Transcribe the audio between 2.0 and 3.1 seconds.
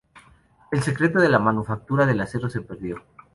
del acero se perdió.